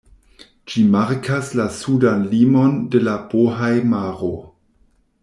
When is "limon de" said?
2.31-3.03